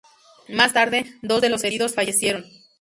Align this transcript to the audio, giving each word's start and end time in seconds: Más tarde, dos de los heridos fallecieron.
Más 0.49 0.73
tarde, 0.73 1.05
dos 1.21 1.41
de 1.41 1.49
los 1.49 1.63
heridos 1.63 1.93
fallecieron. 1.93 2.43